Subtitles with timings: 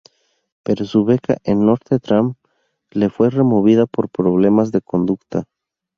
[0.63, 2.33] Pero su beca en Notre Dame
[2.89, 5.43] le fue removida por problemas de conducta.